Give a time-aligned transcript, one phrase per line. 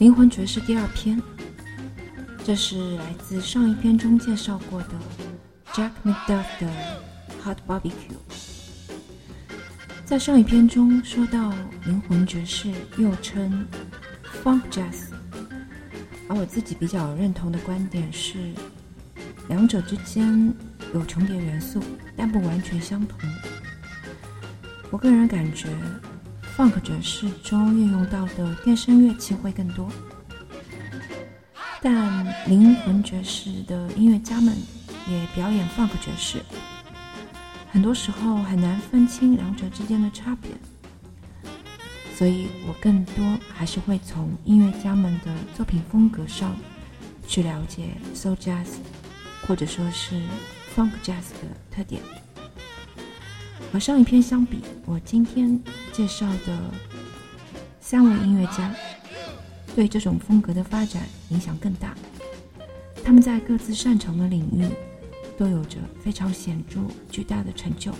[0.00, 1.20] 灵魂爵士第二篇，
[2.42, 4.88] 这是来自上一篇中介绍过的
[5.74, 6.72] Jack McDuff 的
[7.44, 8.16] Hot Barbecue。
[10.06, 11.52] 在上一篇中说到，
[11.84, 13.66] 灵魂爵士又称
[14.42, 15.10] Funk Jazz，
[16.28, 18.38] 而我自己比较认同的观点是，
[19.50, 20.50] 两者之间
[20.94, 21.78] 有重叠元素，
[22.16, 23.20] 但不完全相同。
[24.90, 25.68] 我个人感觉。
[26.60, 29.88] Funk 爵士中运用到的电声乐器会更多，
[31.80, 34.54] 但灵魂爵士的音乐家们
[35.08, 36.42] 也表演 Funk 爵士，
[37.72, 40.50] 很多时候很难分清两者之间的差别，
[42.14, 46.54] 所以我更多还是会从音乐家们的作品风格上
[47.26, 48.66] 去了解 Soul Jazz
[49.46, 50.20] 或者说是
[50.76, 52.02] Funk Jazz 的特点。
[53.72, 55.60] 和上一篇相比，我今天
[55.92, 56.58] 介绍的
[57.80, 58.74] 三位音乐家
[59.76, 61.94] 对这种风格的发展影响更大。
[63.04, 64.68] 他们在各自擅长的领域
[65.38, 67.92] 都有着非常显著、巨大的成就。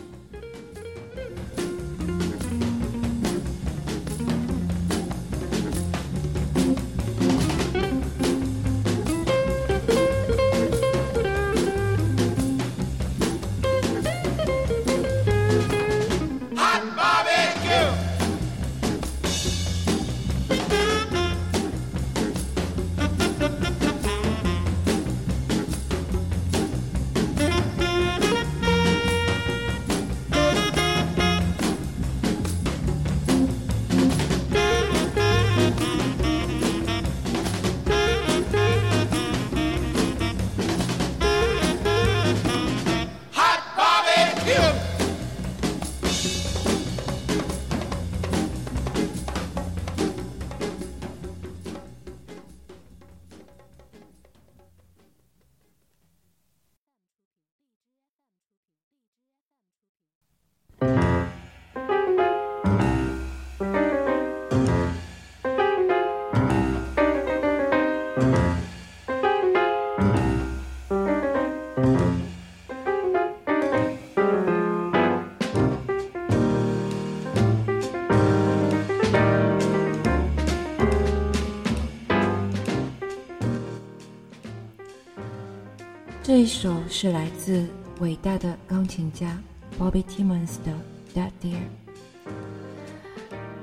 [86.50, 87.64] 首是来自
[88.00, 89.40] 伟大的钢琴家
[89.78, 90.72] Bobby Timmons 的
[91.16, 91.54] 《That Dear》。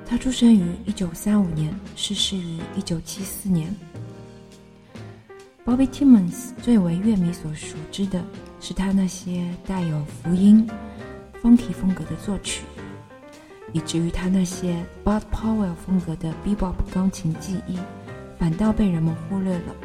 [0.06, 3.76] 他出生于1935年，逝世于1974年。
[5.66, 8.24] Bobby Timmons 最为乐迷所熟知的
[8.62, 10.66] 是他那些带有福音、
[11.44, 12.64] funky 风格的作曲，
[13.74, 17.78] 以至于他那些 Bud Powell 风格的 bebop 钢琴技艺，
[18.40, 19.76] 反倒被人们忽略了。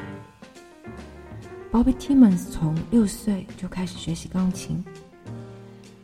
[1.72, 4.84] Bobby Timmons 从六岁就开始学习钢琴，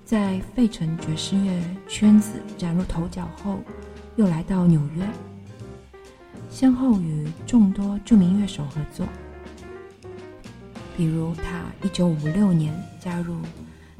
[0.02, 3.58] 在费城爵士乐圈子崭露头角后，
[4.16, 5.06] 又来到纽约，
[6.48, 9.06] 先后与众多著名乐手合作，
[10.96, 13.36] 比如他1956年加入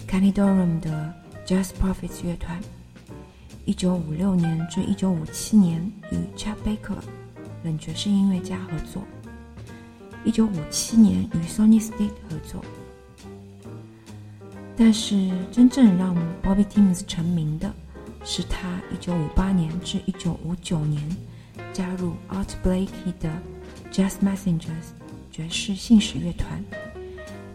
[0.09, 1.13] Kenny Dorham 的
[1.47, 2.59] Jazz Prophets 乐团
[3.67, 6.97] ，1956年至1957年与 Chet Baker
[7.63, 9.03] 冷爵士音乐家合作。
[10.25, 12.63] 一九五七年与 Sony Stitt 合作，
[14.77, 17.73] 但是真正让 Bobby Timmons 成名的，
[18.25, 21.03] 是他一九五八年至一九五九年
[21.73, 23.31] 加入 Art Blakey 的
[23.91, 24.93] Jazz Messengers
[25.31, 26.63] 爵士信使乐团，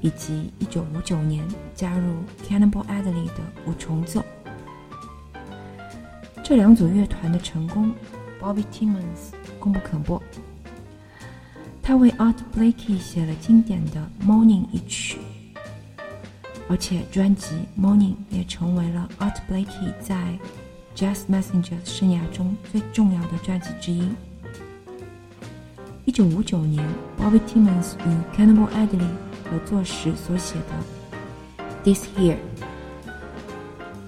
[0.01, 1.45] 以及一九五九年
[1.75, 4.23] 加入 Cannonball Adderley 的五重奏。
[6.43, 7.93] 这两组乐团的成功
[8.41, 10.22] ，Bobby Timmons 功不可没。
[11.85, 15.17] 他为 Art Blakey 写了经典的《Morning》一曲，
[16.69, 20.39] 而且专辑《Morning》也成为了 Art Blakey 在
[20.95, 24.07] Jazz Messengers 生涯中最重要的专辑之一。
[26.05, 26.87] 一九五九年
[27.19, 29.09] ，Bobby Timmons 与 Cannibal Adderley
[29.43, 32.37] 合作时所写的《This Here》，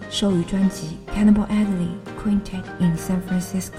[0.10, 1.89] 收于专辑《Cannibal Adderley
[2.24, 3.72] Quintet in San Francisco》，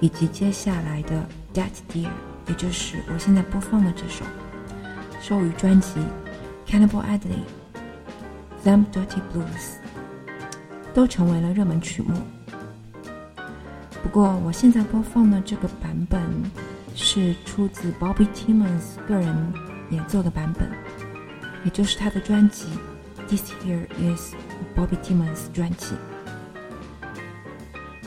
[0.00, 1.26] 以及接下来的
[1.58, 2.08] 《That Dear》。
[2.46, 4.24] 也就是我现在播放的这首，
[5.20, 5.98] 收于专辑
[6.70, 7.42] 《Cannibal Adley
[8.64, 9.44] 《Them Dirty Blues》，
[10.94, 12.14] 都成为了热门曲目。
[14.02, 16.20] 不过，我现在播放的这个版本
[16.94, 19.34] 是出自 Bobby Timmons 个人
[19.90, 20.68] 演奏的版本，
[21.64, 22.66] 也就是他的专辑
[23.28, 24.34] 《This Here Is
[24.76, 25.94] Bobby Timmons》专辑。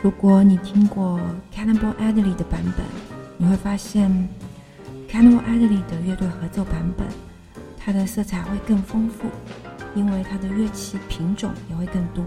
[0.03, 1.19] 如果你听过
[1.51, 2.85] Cannibal Adley 的版本，
[3.37, 4.09] 你会发现
[5.07, 7.07] c a n o Adley 的乐队合奏版本，
[7.77, 9.27] 它的色彩会更丰富，
[9.93, 12.25] 因为它的乐器品种也会更多。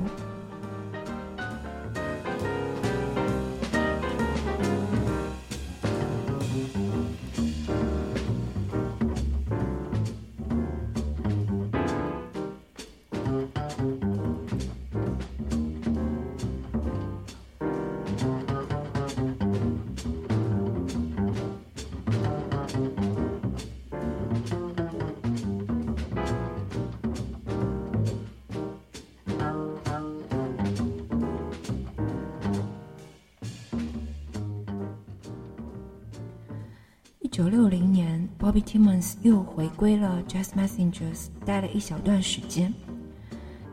[37.41, 42.71] 九六零年，Bobby Timmons 又回归了 Jazz Messengers，待了一小段时间。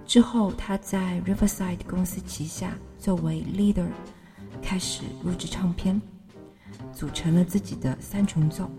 [0.06, 3.90] 之后，他在 Riverside 公司旗下作为 leader，
[4.62, 6.02] 开始录制唱片，
[6.94, 8.72] 组成了自己的三重奏。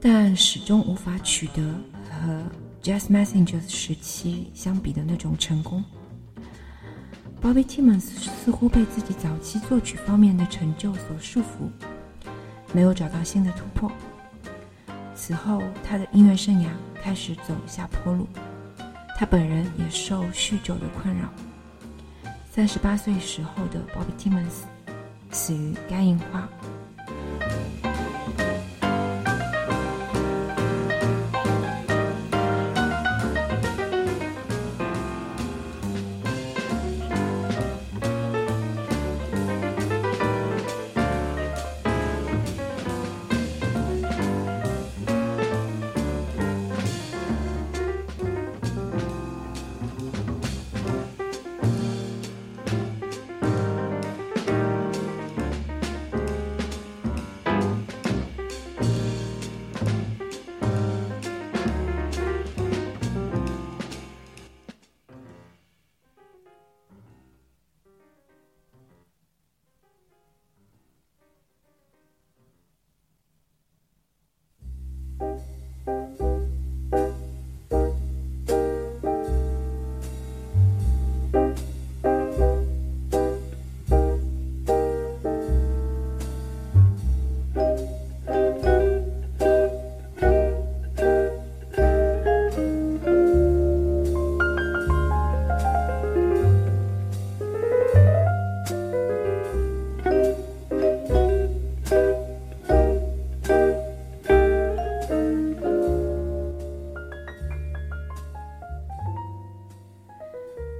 [0.00, 1.74] 但始终无法取得
[2.08, 2.44] 和
[2.80, 5.82] Jazz Messengers 时期相比的那种成功。
[7.42, 11.87] Bobby Timmons 似乎被自己早期作曲方面的成就所束缚。
[12.72, 13.90] 没有找到新的突破。
[15.14, 16.68] 此后，他的音乐生涯
[17.02, 18.26] 开始走下坡路，
[19.16, 21.28] 他本人也受酗酒的困扰。
[22.50, 24.64] 三十八岁时候的 Bobby Timmons
[25.30, 26.48] 死于肝硬化。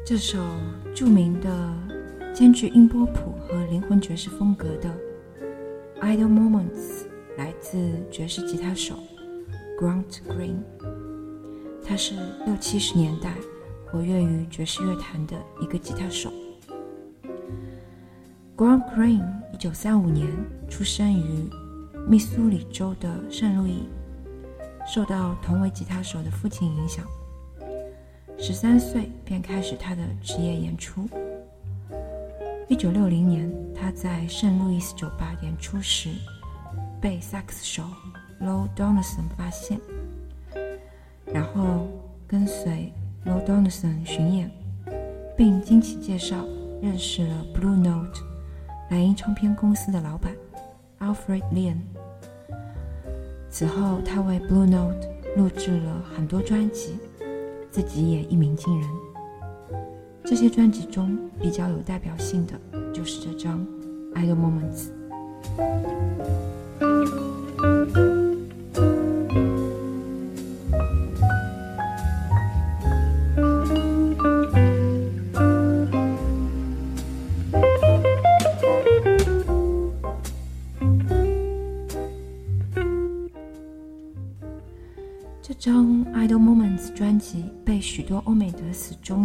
[0.08, 0.38] 这首
[0.94, 1.74] 著名的、
[2.32, 4.88] 兼具音波谱和灵魂爵士风格的
[6.00, 7.04] 《Idle Moments》
[7.36, 7.78] 来自
[8.10, 8.94] 爵士吉他手
[9.78, 10.62] Grant Green。
[11.84, 12.14] 他是
[12.46, 13.34] 六七十年代
[13.84, 16.32] 活跃于爵士乐坛的一个吉他手。
[18.56, 19.22] Grant Green
[19.52, 20.26] 一九三五年
[20.70, 21.50] 出生于
[22.08, 23.86] 密苏里州的圣路易，
[24.90, 27.04] 受到同为吉他手的父亲影响。
[28.40, 31.08] 十三岁便开始他的职业演出。
[32.68, 36.10] 一九六零年，他在圣路易斯酒吧演出时，
[37.00, 37.82] 被萨克斯手
[38.40, 39.80] Low Donaldson 发现，
[41.26, 41.88] 然后
[42.28, 42.92] 跟随
[43.26, 44.50] Low Donaldson 巡演，
[45.36, 46.44] 并经其介绍
[46.80, 48.20] 认识了 Blue Note
[48.90, 50.32] 蓝音唱片公司的老板
[51.00, 51.78] Alfred Lian。
[53.50, 56.98] 此后，他为 Blue Note 录制了很多专辑。
[57.70, 58.88] 自己也一鸣惊人。
[60.24, 62.52] 这些专辑中比较有代表性的
[62.92, 63.66] 就是这张
[64.20, 64.88] 《Idle Moments》。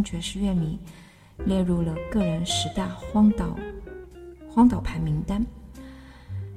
[0.04, 0.78] 爵士乐迷
[1.46, 3.58] 列入了个人十大荒岛
[4.50, 5.46] 荒岛排名单。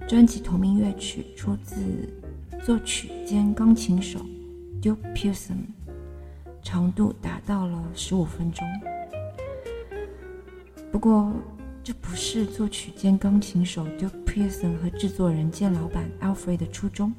[0.08, 1.76] 专辑同名乐曲出自
[2.64, 4.20] 作曲兼钢琴手
[4.80, 5.64] Duke Pearson，
[6.62, 8.66] 长度达到了十五分钟。
[10.92, 11.32] 不过，
[11.82, 17.12] 这不是作曲兼钢琴手 Duke Pearson 和制作人兼老板 Alfred 的初衷。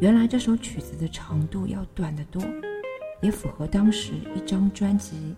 [0.00, 2.42] 原来这首曲子的长度要短得多。
[3.22, 5.34] 也符合当时一张专辑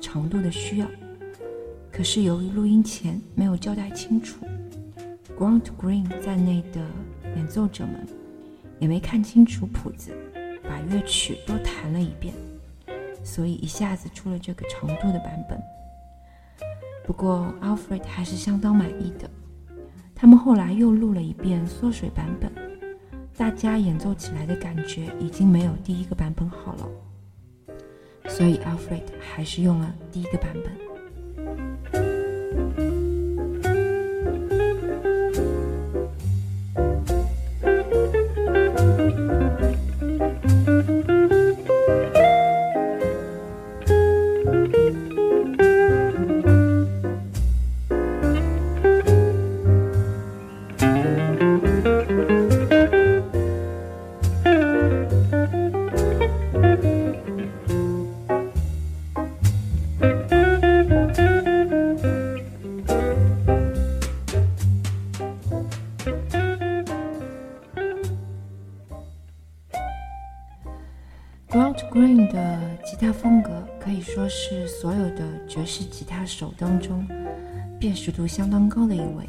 [0.00, 0.86] 长度的需要，
[1.92, 4.46] 可是由于录音前没有交代清楚
[5.36, 6.80] ，Grant Green 在内的
[7.34, 8.06] 演奏者们
[8.78, 10.12] 也没看清楚谱子，
[10.62, 12.32] 把乐曲都弹了一遍，
[13.24, 15.60] 所以一下子出了这个长度的版本。
[17.04, 19.28] 不过 Alfred 还是相当满意的。
[20.14, 22.50] 他们后来又录了一遍缩水版本，
[23.36, 26.88] 大家演奏起来的感觉已经没有第一个版本好了，
[28.36, 30.85] 所以 Alfred 还是用了第一个版本。
[75.66, 77.06] 是吉他手当中
[77.78, 79.26] 辨识度相当高的一位。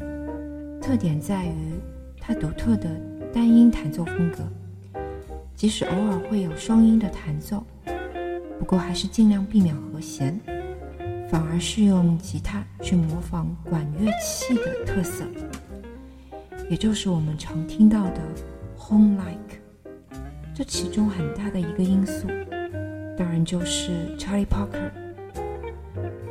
[0.80, 1.72] 特点在于
[2.20, 2.88] 他独特的
[3.34, 4.38] 单音弹奏风格，
[5.54, 7.62] 即使偶尔会有双音的弹奏，
[8.58, 10.40] 不过还是尽量避免和弦，
[11.28, 15.24] 反而是用吉他去模仿管乐器的特色，
[16.70, 18.20] 也就是我们常听到的
[18.78, 19.58] home like。
[20.54, 22.26] 这其中很大的一个因素，
[23.16, 24.90] 当然就是 Charlie Parker。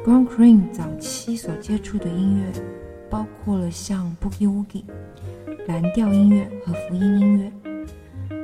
[0.08, 2.64] Grant Green 早期所接触的音乐，
[3.10, 4.86] 包括了像 Boogie Woogie、
[5.68, 7.52] 蓝调音乐和福音音乐。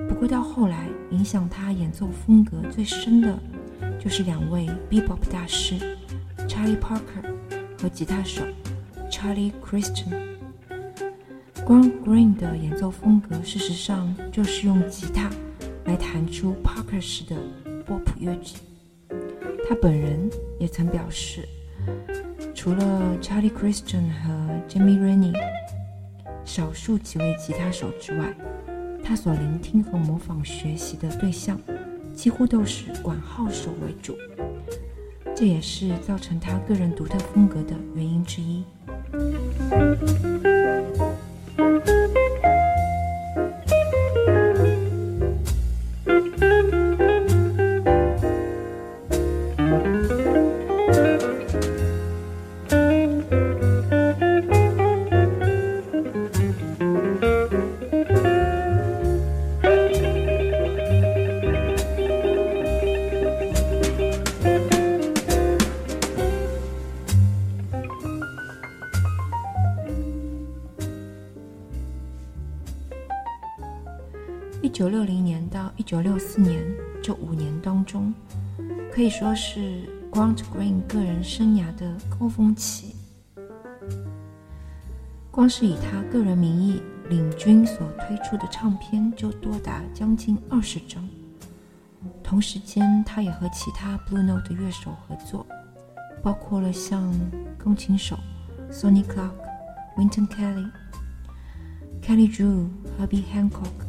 [0.09, 3.39] 不过到后来，影响他演奏风格最深的，
[3.97, 5.75] 就是两位 Bebop 大师
[6.49, 7.23] Charlie Parker
[7.81, 8.43] 和吉他手
[9.09, 10.11] Charlie Christian。
[11.65, 15.29] Grant Green 的演奏风格，事实上就是用吉他。
[15.85, 17.37] 来弹出 Parker 式的
[17.85, 18.57] 波普乐曲。
[19.67, 20.29] 他本人
[20.59, 21.47] 也曾表示，
[22.53, 25.33] 除了 Charlie Christian 和 Jimmy Rennie
[26.45, 28.33] 少数几位吉他手之外，
[29.03, 31.59] 他所聆听和模仿学习的对象
[32.13, 34.17] 几乎都是管号手为主。
[35.35, 38.63] 这也是造成他个人独特风格的原因之一。
[74.73, 76.59] 九六零年到一九六四年
[76.99, 78.11] 这五年当中，
[78.91, 82.95] 可以说是 Grant Green 个人生涯的高峰期。
[85.29, 91.07] 光是以他个人名义领军所推出的唱片就多达将近二十张。
[92.23, 95.45] 同时间，他也和其他 Blue Note 的乐手合作，
[96.23, 97.13] 包括了像
[97.59, 98.17] 钢琴手
[98.71, 99.33] Sonny Clark、
[99.97, 100.67] Winton Kelly、
[102.01, 103.82] Kelly Drew、Herbie Hancock。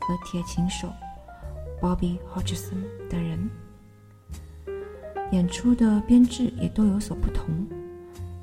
[0.00, 0.88] 和铁琴手
[1.80, 3.50] Bobby Hodgson 等人
[5.32, 7.46] 演出的编制也都有所不同，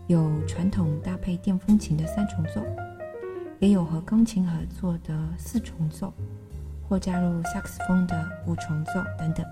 [0.07, 2.63] 有传统搭配电风琴的三重奏，
[3.59, 6.13] 也有和钢琴合作的四重奏，
[6.87, 9.45] 或加入萨克斯风的五重奏等等。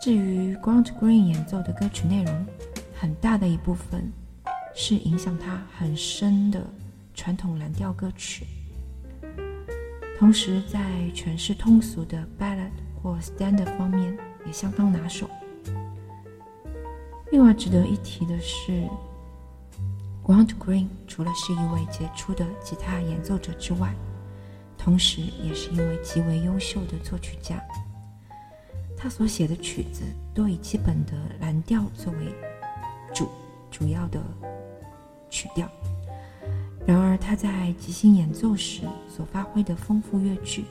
[0.00, 2.46] 至于 Grant Green 演奏的歌曲内容，
[2.94, 4.10] 很大的一部分
[4.74, 6.62] 是影响他很深的
[7.14, 8.46] 传统蓝调歌曲。
[10.20, 10.78] 同时，在
[11.14, 12.68] 诠释通俗的 ballad
[13.02, 15.26] 或 standard 方面也相当拿手。
[17.32, 18.86] 另外值得一提的是
[20.22, 23.94] ，Grant Green 除了是一位杰出的吉他演奏者之外，
[24.76, 27.58] 同时也是一位极为优秀的作曲家。
[28.98, 30.02] 他所写的曲子
[30.34, 32.34] 都以基本的蓝调作为
[33.14, 33.26] 主
[33.70, 34.20] 主要的
[35.30, 35.66] 曲调。
[36.90, 40.64] 然而，他在即兴演奏时所发挥的丰富乐句，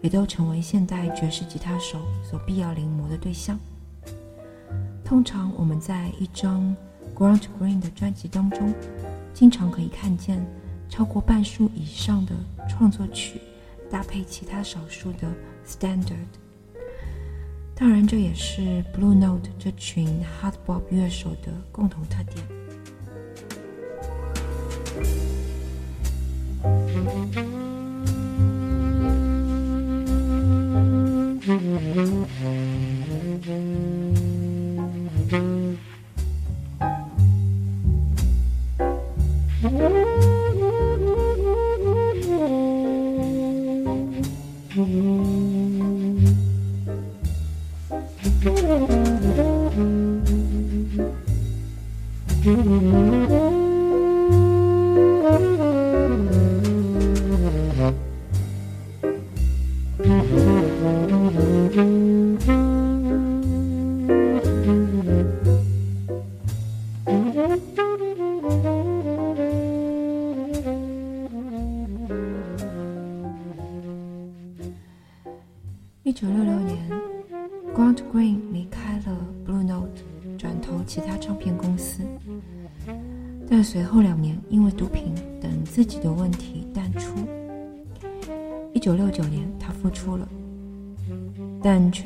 [0.00, 3.58] 也都成为现代爵士吉他手所必要临摹的对象。
[5.04, 6.76] 通常，我们在一张
[7.12, 8.72] Grant Green 的专辑当中，
[9.34, 10.46] 经常可以看见
[10.88, 12.32] 超过半数以上的
[12.68, 13.40] 创作曲
[13.90, 15.26] 搭配其他少数的
[15.66, 16.28] Standard。
[17.74, 18.60] 当然，这也是
[18.94, 20.06] Blue Note 这群
[20.40, 22.46] Hard Bop 乐手的共同特点。
[26.66, 27.65] Mm-hmm.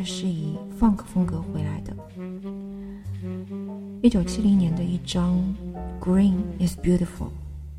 [0.01, 1.95] 却是以 Funk 风格回来的。
[4.01, 5.37] 一九七零年的一张
[6.03, 7.29] 《Green Is Beautiful》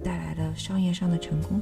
[0.03, 1.59] 带来了商业上的成功。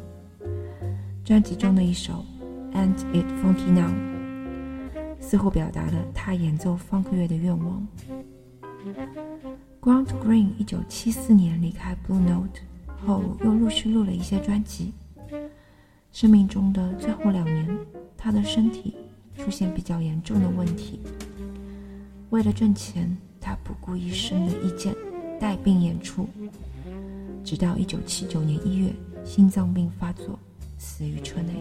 [1.23, 2.25] 专辑中的一首
[2.75, 3.89] 《And It Funky Now》
[5.21, 7.87] 似乎表达了他演奏 funk 乐的愿望。
[9.79, 12.59] Grant Green 一九七四年离开 Blue Note
[13.05, 14.93] 后，又陆续录了一些专辑。
[16.11, 17.65] 生命中的最后两年，
[18.17, 18.97] 他的身体
[19.39, 20.99] 出现比较严重的问题。
[22.29, 23.17] 为了挣钱。
[23.41, 24.93] 他不顾医生的意见，
[25.39, 26.27] 带病演出，
[27.43, 30.37] 直到一九七九年一月，心脏病发作，
[30.77, 31.53] 死于车内。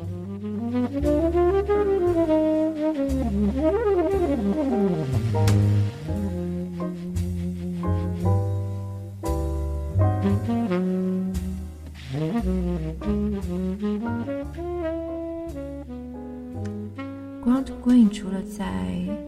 [17.59, 18.65] Grant Green 除了在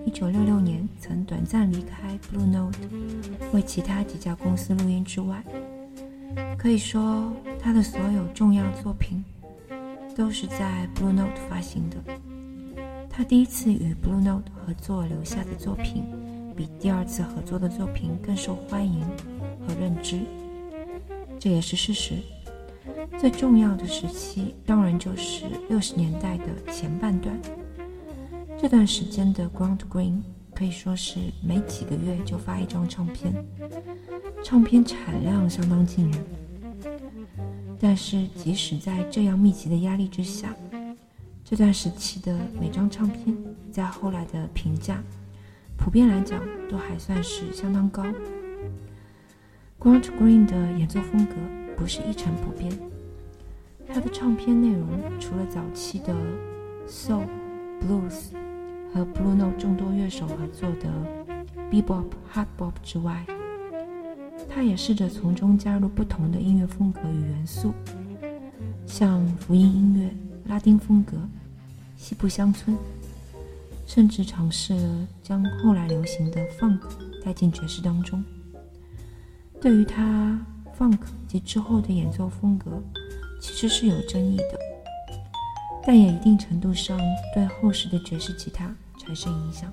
[0.06, 2.78] 1966年曾短暂离开 Blue Note，
[3.52, 5.42] 为其他几家公司录音之外，
[6.56, 9.24] 可以说他的所有重要作品
[10.14, 11.96] 都是在 Blue Note 发行的。
[13.08, 16.04] 他第一次与 Blue Note 合作留下的作品，
[16.54, 19.00] 比第二次合作的作品更受欢迎
[19.66, 20.20] 和认知，
[21.40, 22.14] 这也是事实。
[23.18, 27.36] 最重要的时期当然就是60年代的前半段。
[28.60, 30.20] 这段时间的 Grant Green
[30.54, 33.32] 可以说是每几个月就发一张唱片，
[34.44, 36.24] 唱片产量相当惊人。
[37.80, 40.54] 但是即使在这样密集的压力之下，
[41.42, 43.34] 这段时期的每张唱片
[43.72, 45.02] 在后来的评价，
[45.78, 46.38] 普遍来讲
[46.70, 48.04] 都还算是相当高。
[49.78, 51.34] Grant Green 的演奏风格
[51.78, 52.70] 不是一成不变，
[53.88, 54.86] 他的唱片内容
[55.18, 56.14] 除了早期的
[56.86, 57.24] Soul
[57.80, 58.38] Blues。
[58.92, 60.88] 和 Blue Note 众多乐手合作的
[61.70, 63.24] Bebop、Hard Bop 之外，
[64.48, 67.72] 他也试着从中加入不同的音乐风格与元素，
[68.86, 70.10] 像福音音乐、
[70.46, 71.16] 拉丁风格、
[71.96, 72.76] 西部乡村，
[73.86, 74.74] 甚至尝试
[75.22, 76.80] 将后来流行的 Funk
[77.24, 78.22] 带进爵士当中。
[79.60, 80.38] 对于他
[80.76, 80.98] Funk
[81.28, 82.82] 及之后的演奏风格，
[83.40, 84.69] 其实是有争议的。
[85.86, 86.98] 但也一定程度上
[87.34, 89.72] 对后世的爵士吉他产生影响。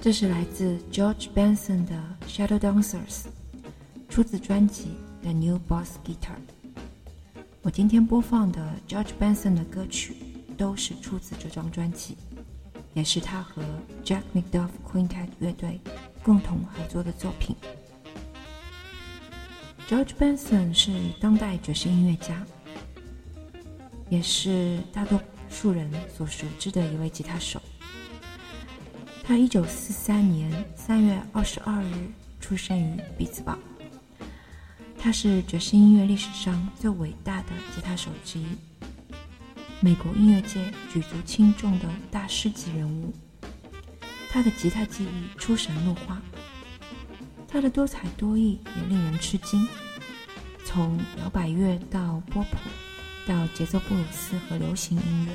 [0.00, 1.94] 这是来自 George Benson 的
[2.26, 2.96] 《Shadow Dancers》，
[4.08, 4.88] 出自专辑
[5.22, 6.36] 《The New Boss Guitar》。
[7.60, 10.16] 我今天播放的 George Benson 的歌曲
[10.56, 12.16] 都是出自这张专辑，
[12.94, 13.62] 也是他和
[14.02, 15.78] Jack McDuff Quintet 乐队
[16.22, 17.54] 共同合作的作品。
[19.88, 22.44] George Benson 是当代爵士音乐家，
[24.10, 27.58] 也是大多数人所熟知的一位吉他手。
[29.24, 31.92] 他一九四三年三月二十二日
[32.38, 33.58] 出生于比兹堡。
[34.98, 38.44] 他是爵士音乐历史上最伟大的吉他手之一，
[39.80, 43.10] 美国音乐界举足轻重的大师级人物。
[44.28, 46.20] 他的吉他技艺出神入化，
[47.48, 49.66] 他的多才多艺也令人吃惊。
[50.64, 52.56] 从摇摆乐到波普，
[53.26, 55.32] 到节奏布鲁斯和流行音乐。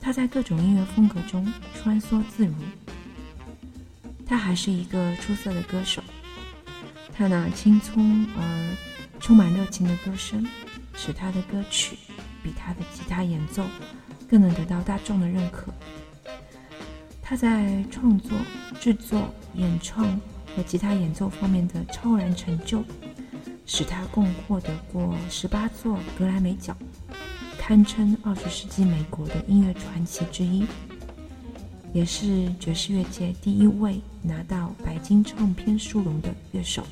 [0.00, 2.54] 他在各种音乐风格中穿梭自如。
[4.24, 6.00] 他还是一个出色的歌手。
[7.12, 8.76] 他那青葱而
[9.18, 10.46] 充满热情的歌声，
[10.94, 11.98] 使他的歌曲
[12.42, 13.64] 比他的吉他演奏
[14.30, 15.74] 更能得到大众的认可。
[17.20, 18.38] 他在创作、
[18.80, 20.18] 制作、演唱
[20.56, 22.82] 和吉他演奏方面的超然成就，
[23.66, 26.76] 使他共获得过十八座格莱美奖。
[27.58, 30.64] 堪称二十世纪美国的音乐传奇之一，
[31.92, 36.82] 也是爵士乐界第一位拿到白金唱片殊荣的乐手。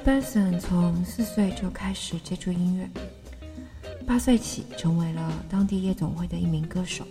[0.00, 2.88] Jensen 从四岁就开始接触音乐，
[4.06, 7.06] 八岁起成为了当地夜总会的一名歌手，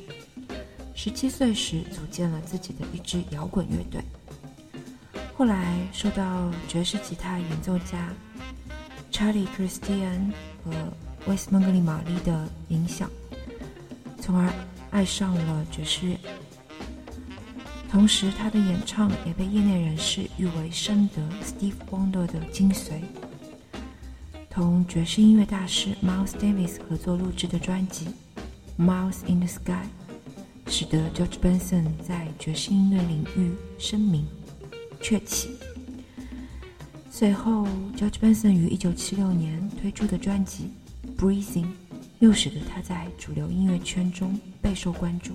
[0.96, 4.02] 十七岁时组建了自己的一支摇滚乐队。
[5.36, 8.12] 后来受到爵士吉他演奏家
[9.12, 10.32] Charlie Christian
[10.64, 10.72] 和
[11.28, 13.10] Wes Montgomery 玛丽的影响，
[14.20, 14.52] 从而
[14.90, 16.18] 爱上了爵士乐。
[17.92, 23.02] 同时，他的演唱也被业内人士誉为深得 Steve Wonder 的精髓。
[24.50, 28.08] 同爵士音乐大师 Miles Davis 合作录制的专辑
[28.82, 29.84] 《Miles in the Sky》，
[30.72, 34.26] 使得 George Benson 在爵士音乐领域声名
[35.02, 35.50] 鹊起。
[37.10, 40.72] 随后，George Benson 于1976年推出的专辑
[41.22, 41.66] 《Breathing》，
[42.20, 45.34] 又使得他在主流音乐圈中备受关注。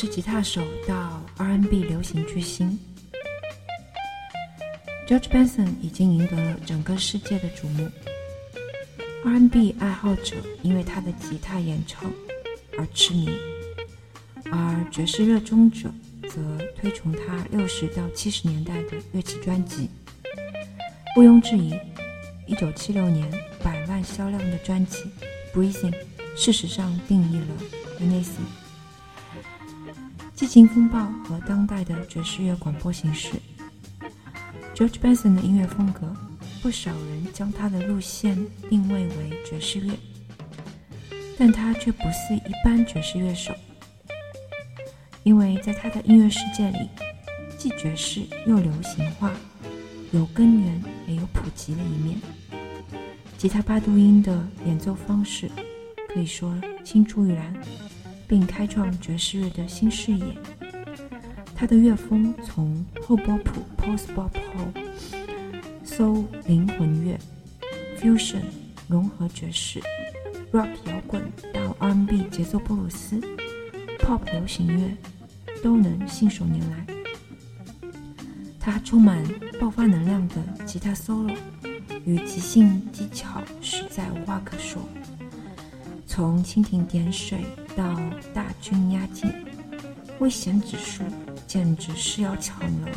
[0.00, 2.78] 是吉他手到 R&B 流行巨星
[5.08, 7.90] ，George Benson 已经赢得了整个世界的瞩目。
[9.24, 12.08] R&B 爱好者因为他的吉他演唱
[12.78, 13.28] 而痴迷，
[14.52, 15.92] 而爵士热衷者
[16.28, 19.90] 则推崇他六十到七十年代的乐器专辑。
[21.16, 21.74] 毋庸置疑
[22.54, 23.28] ，1976年
[23.64, 25.02] 百万销量的专辑
[25.52, 25.90] 《Breathing》
[26.36, 27.46] 事实上定义了
[27.98, 28.67] v e n e s s
[30.38, 33.30] 激情风暴和当代的爵士乐广播形式
[34.72, 36.14] ，George Benson 的音乐风格，
[36.62, 38.38] 不少人将他的路线
[38.70, 39.92] 定位为爵士乐，
[41.36, 43.52] 但他却不是一般爵士乐手，
[45.24, 46.88] 因为在他的音乐世界里，
[47.58, 49.32] 既爵士又流行化，
[50.12, 52.16] 有根源也有普及的一面。
[53.36, 55.50] 吉他八度音的演奏方式
[56.14, 57.52] 可以说青出于蓝，
[58.28, 60.36] 并开创爵士乐的新视野。
[61.56, 64.68] 他的乐风从后波普 （Post Bop） 后
[65.84, 67.18] ，soul 灵魂乐、
[67.98, 68.42] fusion
[68.86, 69.80] 融合爵士、
[70.52, 71.20] rock 摇滚
[71.52, 73.20] 到 R&B 节奏布鲁斯、
[73.98, 74.96] pop 流行乐，
[75.62, 76.86] 都能信手拈来。
[78.60, 79.24] 他充满
[79.58, 81.34] 爆发能量的吉他 solo
[82.04, 84.80] 与即兴技巧实在无话可说。
[86.06, 87.44] 从蜻蜓点水
[87.78, 87.96] 到
[88.34, 89.32] 大军压境，
[90.18, 91.04] 危险指数
[91.46, 92.88] 简直是要抢了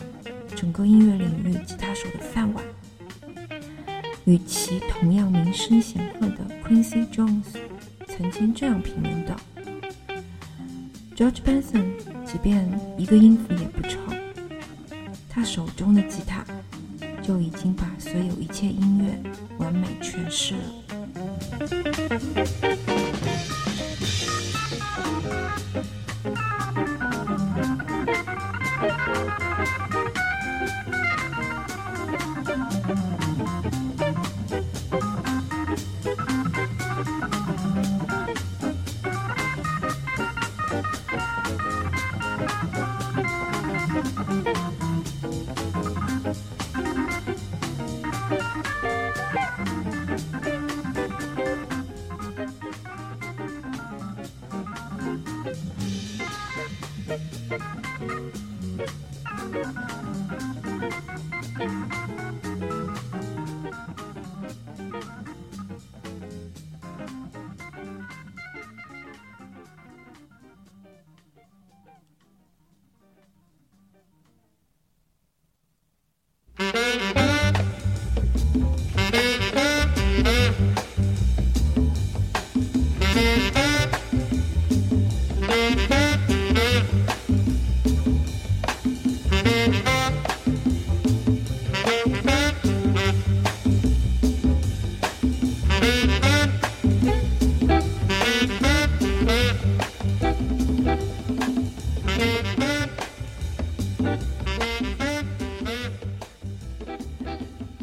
[0.55, 2.65] 整个音乐领域吉他手的饭碗。
[4.25, 7.59] 与其同样名声显赫的 Quincy Jones
[8.07, 9.35] 曾经这样评论道
[11.15, 11.85] ：“George Benson
[12.25, 12.67] 即便
[12.97, 13.99] 一个音符也不唱。”
[15.29, 16.43] 他手中的吉他
[17.21, 20.80] 就已经把所有一切音乐完美诠释了。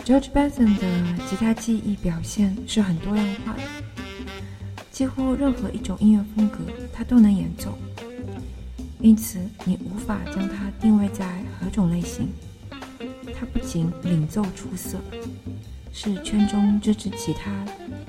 [0.09, 3.61] George Benson 的吉他技艺表现是很多样化的，
[4.91, 7.77] 几乎任何一种音乐风格他都能演奏，
[9.01, 12.27] 因此你无法将他定位在何种类型。
[13.39, 14.99] 他不仅领奏出色，
[15.93, 17.63] 是圈中这支吉他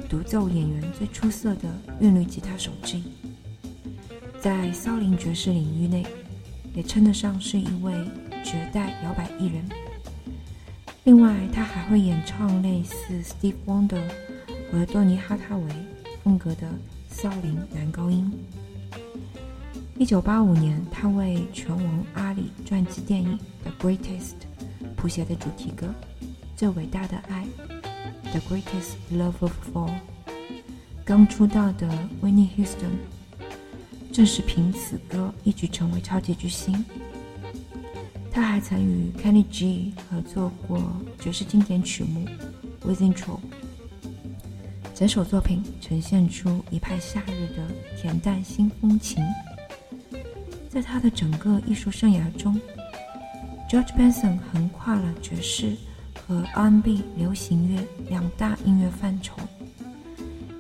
[0.08, 1.68] 独奏演员最出色的
[2.00, 3.04] 韵律吉他手之一，
[4.40, 6.06] 在骚灵爵士领域内，
[6.74, 7.94] 也称得上是一位
[8.42, 9.70] 绝代摇摆艺人。
[11.06, 14.04] 另外，他还会演唱类似 Steve Wonder
[14.72, 15.66] 和多尼·哈塔维
[16.24, 16.68] 风格的
[17.10, 18.32] 骚灵男高音。
[19.98, 24.34] 一九八五年，他为拳王阿里传记电影《The Greatest》
[24.96, 25.88] 谱写的主题歌
[26.56, 27.46] 《最伟大的爱》
[28.32, 29.94] （The Greatest Love of All）。
[31.04, 31.90] 刚出道的
[32.22, 33.00] Winnie Houston
[34.12, 36.86] 正是凭此歌一举成为超级巨星。
[38.32, 40.82] 他还曾与 Kenny G 合作过
[41.20, 42.26] 爵士经典曲目
[42.88, 43.38] 《With Intro》，
[44.94, 49.24] 整首作品呈现出一派夏日的恬淡新风情。
[50.70, 52.60] 在他的整个艺术生涯中
[53.70, 55.76] ，George Benson 横跨了爵士
[56.14, 59.36] 和 R&B 流行乐两大音乐范畴。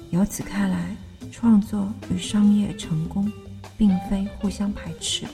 [0.10, 0.96] 由此看来，
[1.32, 3.32] 创作与商业成功
[3.78, 5.28] 并非互相排斥。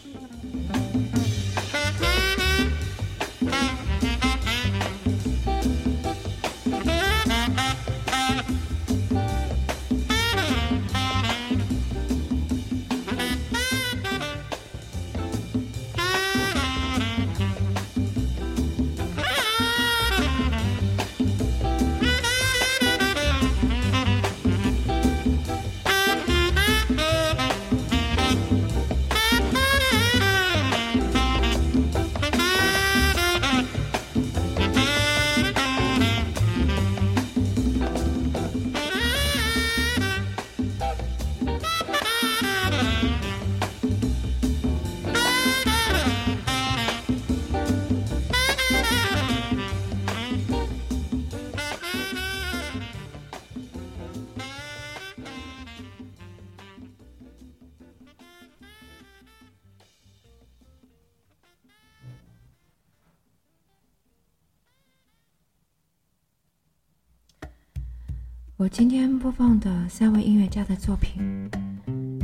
[68.78, 71.50] 今天播放的三位音乐家的作品，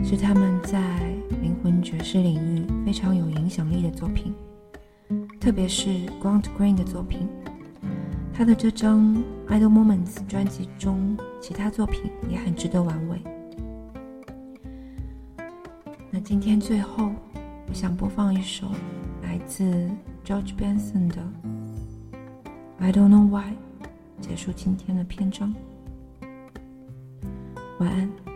[0.04, 0.82] 是他们在
[1.42, 4.34] 灵魂爵士领域非常有影响力的作品，
[5.40, 5.88] 特别是
[6.22, 7.26] Grant Green 的作品。
[8.34, 9.16] 他的这张
[9.48, 13.22] 《Idle Moments》专辑中，其他作品也很值得玩味。
[16.10, 17.14] 那今天最后，
[17.70, 18.68] 我想播放一首
[19.24, 19.64] 来自
[20.26, 21.16] George Benson 的
[22.78, 23.54] 《I Don't Know Why》，
[24.20, 25.56] 结束今天的篇章。
[27.82, 28.31] 晚安。